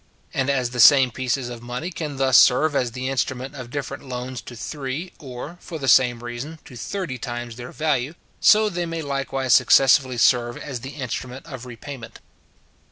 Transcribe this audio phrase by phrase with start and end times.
[0.33, 4.01] And as the same pieces of money can thus serve as the instrument of different
[4.03, 8.87] loans to three, or, for the same reason, to thirty times their value, so they
[8.87, 12.19] may likewise successively serve as the instrument of repayment.